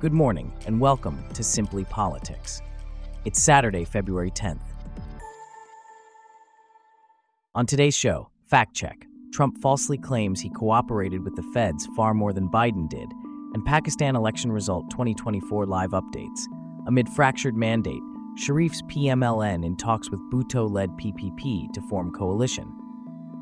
[0.00, 2.62] Good morning, and welcome to Simply Politics.
[3.24, 4.60] It's Saturday, February 10th.
[7.56, 12.32] On today's show, Fact Check Trump falsely claims he cooperated with the feds far more
[12.32, 13.10] than Biden did,
[13.54, 16.42] and Pakistan election result 2024 live updates.
[16.86, 18.02] Amid fractured mandate,
[18.36, 22.72] Sharif's PMLN in talks with Bhutto led PPP to form coalition.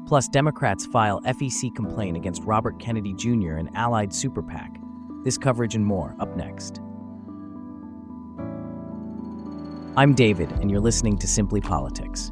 [0.07, 3.57] Plus, Democrats file FEC complaint against Robert Kennedy Jr.
[3.57, 4.81] and allied super PAC.
[5.27, 6.81] This coverage and more up next.
[9.97, 12.31] I'm David, and you're listening to Simply Politics.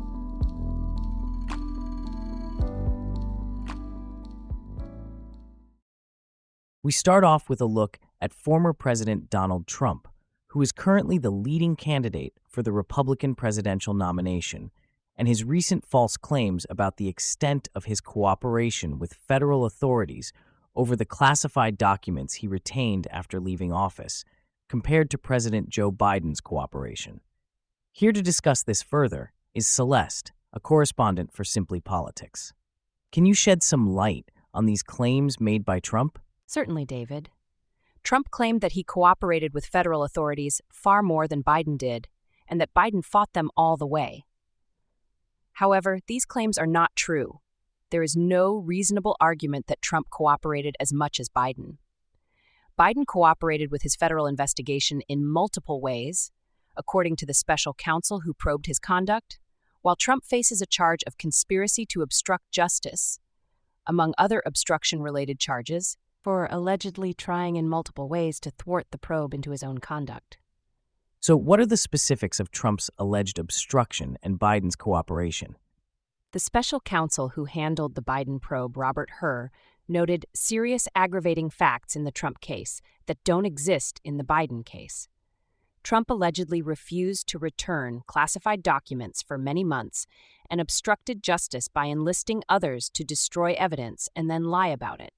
[6.84, 10.06] We start off with a look at former President Donald Trump,
[10.51, 14.70] who is currently the leading candidate for the Republican presidential nomination
[15.17, 20.33] and his recent false claims about the extent of his cooperation with federal authorities
[20.77, 24.25] over the classified documents he retained after leaving office,
[24.69, 27.20] compared to President Joe Biden's cooperation.
[27.92, 32.52] Here to discuss this further is Celeste, a correspondent for Simply Politics.
[33.12, 36.19] Can you shed some light on these claims made by Trump?
[36.47, 37.30] Certainly, David.
[38.02, 42.08] Trump claimed that he cooperated with federal authorities far more than Biden did,
[42.48, 44.25] and that Biden fought them all the way.
[45.52, 47.41] However, these claims are not true.
[47.95, 51.77] There is no reasonable argument that Trump cooperated as much as Biden.
[52.77, 56.33] Biden cooperated with his federal investigation in multiple ways,
[56.77, 59.39] according to the special counsel who probed his conduct,
[59.83, 63.20] while Trump faces a charge of conspiracy to obstruct justice,
[63.86, 69.33] among other obstruction related charges, for allegedly trying in multiple ways to thwart the probe
[69.33, 70.36] into his own conduct.
[71.20, 75.55] So, what are the specifics of Trump's alleged obstruction and Biden's cooperation?
[76.34, 79.52] The special counsel who handled the Biden probe, Robert Hur,
[79.86, 85.06] noted serious aggravating facts in the Trump case that don't exist in the Biden case.
[85.84, 90.08] Trump allegedly refused to return classified documents for many months
[90.50, 95.12] and obstructed justice by enlisting others to destroy evidence and then lie about it.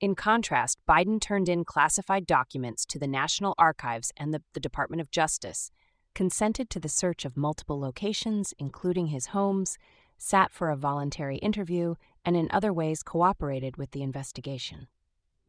[0.00, 5.02] In contrast, Biden turned in classified documents to the National Archives and the, the, Department
[5.02, 5.70] of Justice,
[6.14, 9.76] consented to the search of multiple locations, including his homes,
[10.20, 11.94] sat for a voluntary interview,
[12.24, 14.86] and in other ways cooperated with the investigation.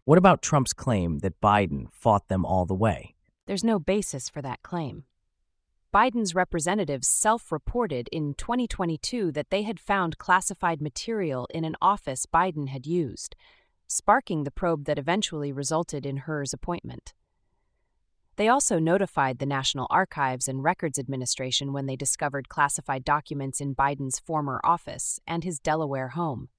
[0.05, 3.15] What about Trump's claim that Biden fought them all the way?
[3.45, 5.03] There's no basis for that claim.
[5.93, 12.25] Biden's representatives self reported in 2022 that they had found classified material in an office
[12.25, 13.35] Biden had used
[13.87, 17.13] sparking the probe that eventually resulted in Hur's appointment.
[18.35, 23.75] They also notified the National Archives and Records Administration when they discovered classified documents in
[23.75, 26.49] Biden's former office and his Delaware home.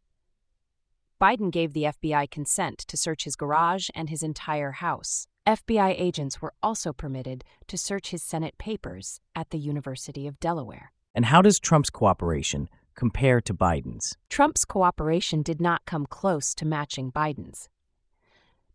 [1.20, 5.26] Biden gave the FBI consent to search his garage and his entire house.
[5.46, 10.92] FBI agents were also permitted to search his Senate papers at the University of Delaware.
[11.14, 14.16] And how does Trump's cooperation compare to Biden's.
[14.28, 17.68] Trump's cooperation did not come close to matching Biden's.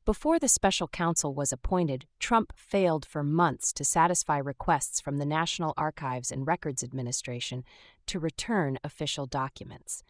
[0.08, 5.26] Before the special counsel was appointed, Trump failed for months to satisfy requests from the
[5.26, 7.66] National Archives and Records Administration
[8.06, 10.06] to return official documents.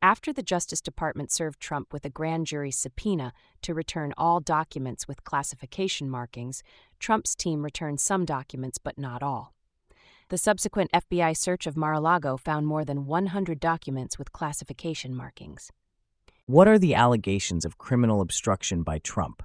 [0.00, 3.32] After the Justice Department served Trump with a grand jury subpoena
[3.62, 6.62] to return all documents with classification markings,
[7.00, 9.54] Trump's team returned some documents but not all.
[10.28, 15.12] The subsequent FBI search of Mar a Lago found more than 100 documents with classification
[15.12, 15.72] markings.
[16.52, 19.42] What are the allegations of criminal obstruction by Trump?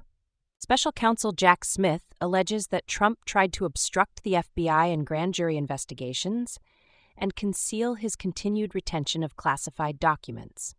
[0.59, 5.55] Special counsel Jack Smith alleges that Trump tried to obstruct the FBI and grand jury
[5.55, 6.59] investigations
[7.17, 10.75] and conceal his continued retention of classified documents.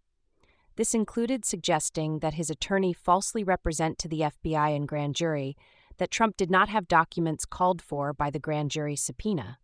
[0.77, 5.57] This included suggesting that his attorney falsely represent to the FBI and grand jury
[5.97, 9.57] that Trump did not have documents called for by the grand jury subpoena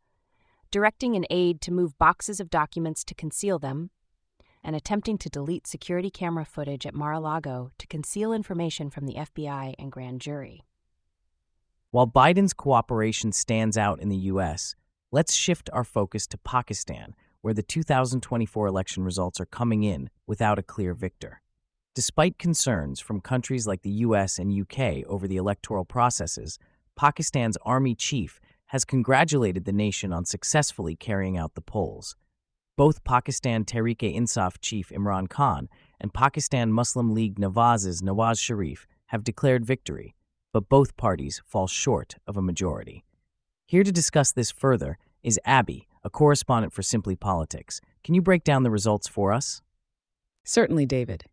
[0.71, 3.91] directing an aide to move boxes of documents to conceal them,
[4.65, 9.07] and attempting to delete security camera footage at Mar a Lago to conceal information from
[9.07, 10.65] the FBI and grand jury.
[11.91, 14.75] While Biden's cooperation stands out in the U.S.,
[15.13, 20.59] let's shift our focus to Pakistan, where the 2024 election results are coming in without
[20.59, 21.43] a clear victor.
[21.95, 26.59] Despite concerns from countries like the US and UK over the electoral processes,
[26.97, 32.17] Pakistan's army chief has congratulated the nation on successfully carrying out the polls.
[32.77, 35.69] Both Pakistan Tehreek-e-Insaf chief Imran Khan
[36.01, 40.17] and Pakistan Muslim League Nawaz's Nawaz Sharif have declared victory,
[40.53, 43.05] but both parties fall short of a majority.
[43.65, 47.81] Here to discuss this further is Abby, a correspondent for Simply Politics.
[48.03, 49.63] Can you break down the results for us?
[50.45, 51.27] Certainly, David.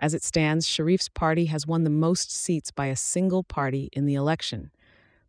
[0.00, 4.06] As it stands, Sharif's party has won the most seats by a single party in
[4.06, 4.72] the election.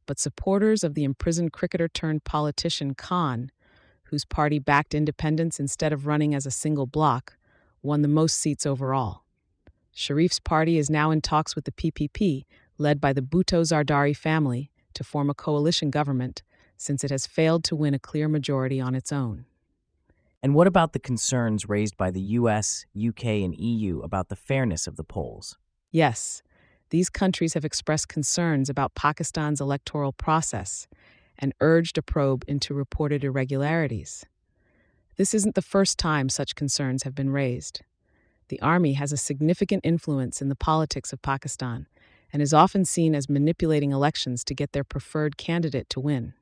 [0.06, 3.50] but supporters of the imprisoned cricketer turned politician Khan,
[4.12, 7.38] whose party backed independents instead of running as a single bloc,
[7.82, 9.24] won the most seats overall.
[9.96, 12.44] Sharif's party is now in talks with the PPP,
[12.78, 16.44] led by the Bhutto Zardari family, to form a coalition government
[16.76, 19.46] since it has failed to win a clear majority on its own.
[20.44, 24.88] And what about the concerns raised by the US, UK, and EU about the fairness
[24.88, 25.58] of the polls?
[25.90, 26.42] Yes,
[26.90, 30.88] these countries have expressed concerns about Pakistan's electoral process
[31.42, 34.24] and urged a probe into reported irregularities.
[35.18, 37.82] This isn't the first time such concerns have been raised.
[38.48, 41.88] The army has a significant influence in the politics of Pakistan
[42.32, 46.34] and is often seen as manipulating elections to get their preferred candidate to win.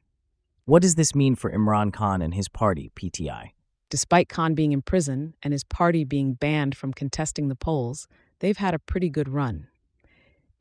[0.65, 3.51] What does this mean for Imran Khan and his party, PTI?
[3.89, 8.07] Despite Khan being in prison and his party being banned from contesting the polls,
[8.37, 9.67] they've had a pretty good run.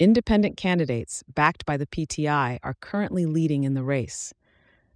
[0.01, 4.33] Independent candidates, backed by the PTI, are currently leading in the race.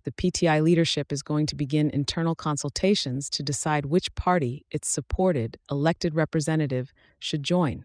[0.04, 5.56] The PTI leadership is going to begin internal consultations to decide which party its supported
[5.68, 7.84] elected representative should join.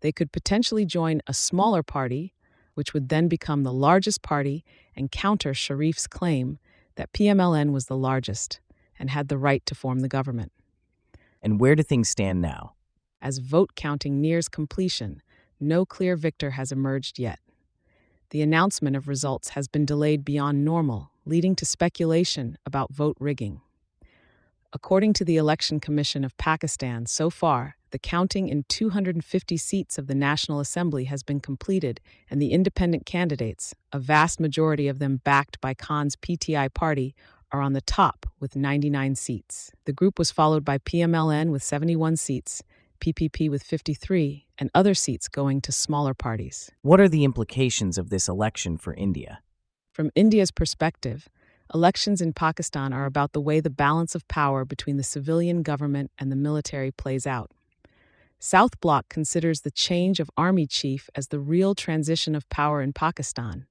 [0.00, 2.32] They could potentially join a smaller party,
[2.72, 4.64] which would then become the largest party
[4.96, 6.58] and counter Sharif's claim
[6.94, 8.60] that PMLN was the largest
[8.98, 10.52] and had the right to form the government.
[11.42, 12.72] And where do things stand now?
[13.20, 15.20] As vote counting nears completion,
[15.60, 17.38] no clear victor has emerged yet.
[18.30, 23.60] The announcement of results has been delayed beyond normal, leading to speculation about vote rigging.
[24.72, 30.06] According to the Election Commission of Pakistan, so far, the counting in 250 seats of
[30.06, 35.20] the National Assembly has been completed, and the independent candidates, a vast majority of them
[35.24, 37.16] backed by Khan's PTI party,
[37.50, 39.72] are on the top with 99 seats.
[39.86, 42.62] The group was followed by PMLN with 71 seats,
[43.00, 46.70] PPP with 53, and other seats going to smaller parties.
[46.82, 49.40] What are the implications of this election for India?
[49.92, 51.28] From India's perspective,
[51.74, 56.10] elections in Pakistan are about the way the balance of power between the civilian government
[56.18, 57.50] and the military plays out.
[58.38, 62.92] South Bloc considers the change of army chief as the real transition of power in
[62.92, 63.66] Pakistan,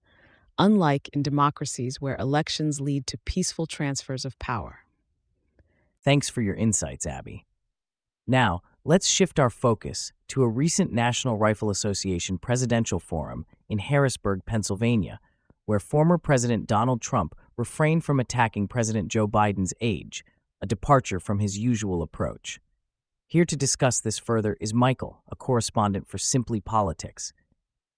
[0.60, 4.80] unlike in democracies where elections lead to peaceful transfers of power.
[6.04, 7.46] Thanks for your insights, Abby.
[8.28, 14.41] Now, let's shift our focus to a recent National Rifle Association presidential forum in Harrisburg,
[14.47, 15.19] Pennsylvania,
[15.68, 20.24] where former President Donald Trump refrained from attacking President Joe Biden's age,
[20.59, 22.59] a departure from his usual approach.
[23.27, 27.31] Here to discuss this further is Michael, a correspondent for Simply Politics.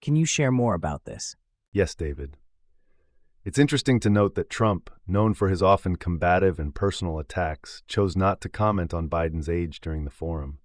[0.02, 1.38] Can you share more about this?
[1.72, 2.36] Yes, David.
[3.46, 8.18] It's interesting to note that Trump, known for his often combative and personal attacks, chose
[8.18, 10.58] not to comment on Biden's age during the forum.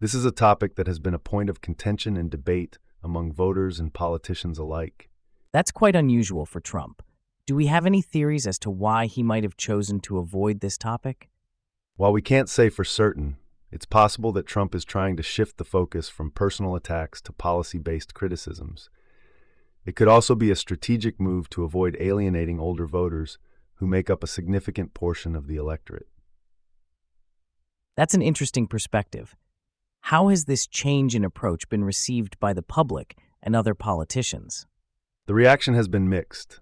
[0.00, 3.78] This is a topic that has been a point of contention and debate among voters
[3.78, 5.10] and politicians alike.
[5.52, 7.02] That's quite unusual for Trump.
[7.44, 10.78] Do we have any theories as to why he might have chosen to avoid this
[10.78, 11.28] topic?
[11.96, 13.36] While we can't say for certain,
[13.70, 17.78] it's possible that Trump is trying to shift the focus from personal attacks to policy
[17.78, 18.88] based criticisms.
[19.84, 23.36] It could also be a strategic move to avoid alienating older voters
[23.74, 26.08] who make up a significant portion of the electorate.
[27.98, 29.36] That's an interesting perspective.
[30.02, 34.66] How has this change in approach been received by the public and other politicians?
[35.26, 36.60] The reaction has been mixed.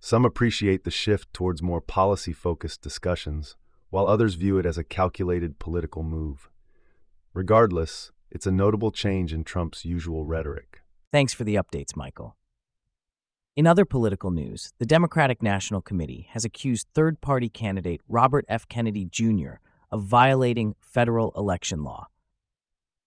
[0.00, 3.56] Some appreciate the shift towards more policy focused discussions,
[3.90, 6.50] while others view it as a calculated political move.
[7.34, 10.82] Regardless, it's a notable change in Trump's usual rhetoric.
[11.12, 12.36] Thanks for the updates, Michael.
[13.56, 18.68] In other political news, the Democratic National Committee has accused third party candidate Robert F.
[18.68, 19.54] Kennedy Jr.
[19.90, 22.08] of violating federal election law.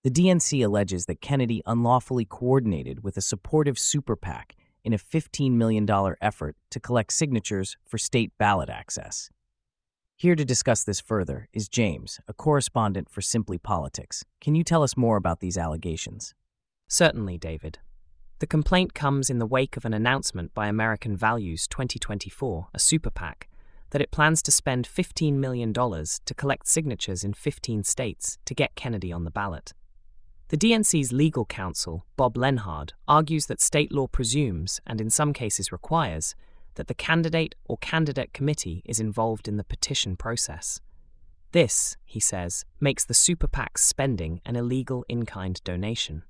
[0.03, 5.51] The DNC alleges that Kennedy unlawfully coordinated with a supportive super PAC in a $15
[5.51, 5.87] million
[6.19, 9.29] effort to collect signatures for state ballot access.
[10.17, 14.25] Here to discuss this further is James, a correspondent for Simply Politics.
[14.39, 16.33] Can you tell us more about these allegations?
[16.87, 17.77] Certainly, David.
[18.39, 23.11] The complaint comes in the wake of an announcement by American Values 2024, a super
[23.11, 23.49] PAC,
[23.91, 28.73] that it plans to spend $15 million to collect signatures in 15 states to get
[28.73, 29.75] Kennedy on the ballot.
[30.51, 35.71] The DNC's legal counsel, Bob Lenhard, argues that state law presumes, and in some cases
[35.71, 36.35] requires,
[36.75, 40.81] that the candidate or candidate committee is involved in the petition process.
[41.53, 46.23] This, he says, makes the super PAC's spending an illegal in kind donation.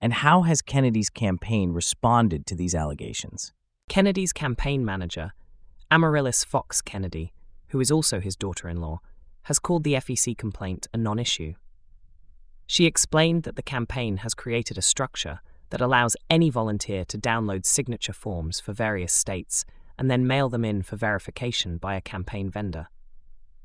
[0.00, 3.52] And how has Kennedy's campaign responded to these allegations?
[3.90, 5.32] Kennedy's campaign manager,
[5.90, 7.34] Amaryllis Fox Kennedy,
[7.68, 9.00] who is also his daughter in law,
[9.42, 11.52] has called the FEC complaint a non issue.
[12.66, 17.64] She explained that the campaign has created a structure that allows any volunteer to download
[17.64, 19.64] signature forms for various states
[19.98, 22.88] and then mail them in for verification by a campaign vendor.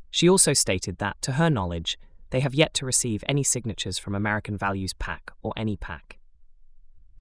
[0.10, 1.98] She also stated that, to her knowledge,
[2.30, 6.18] they have yet to receive any signatures from American Values PAC or any PAC.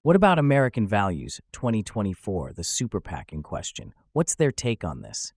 [0.03, 3.93] What about American Values 2024, the super PAC in question?
[4.13, 5.33] What's their take on this?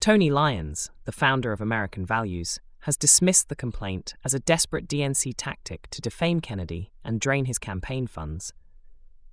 [0.00, 5.34] Tony Lyons, the founder of American Values, has dismissed the complaint as a desperate DNC
[5.36, 8.52] tactic to defame Kennedy and drain his campaign funds.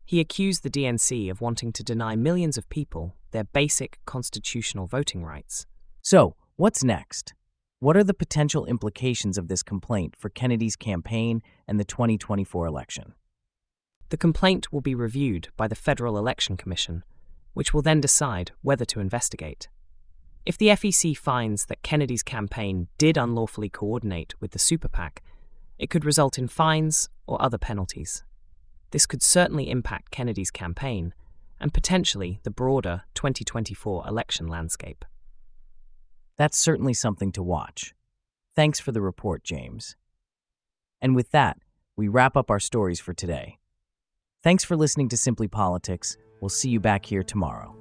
[0.06, 5.24] He accused the DNC of wanting to deny millions of people their basic constitutional voting
[5.24, 5.66] rights.
[6.02, 7.34] So, what's next?
[7.80, 13.14] What are the potential implications of this complaint for Kennedy's campaign and the 2024 election?
[14.10, 17.04] The complaint will be reviewed by the Federal Election Commission,
[17.54, 19.68] which will then decide whether to investigate.
[20.48, 25.22] If the FEC finds that Kennedy's campaign did unlawfully coordinate with the super PAC,
[25.78, 28.24] it could result in fines or other penalties.
[28.92, 31.14] This could certainly impact Kennedy's campaign
[31.60, 35.04] and potentially the broader 2024 election landscape.
[36.38, 37.94] That's certainly something to watch.
[38.56, 39.98] Thanks for the report, James.
[41.02, 41.58] And with that,
[41.98, 43.58] we wrap up our stories for today.
[44.44, 46.16] Thanks for listening to Simply Politics.
[46.40, 47.76] We'll see you back here tomorrow.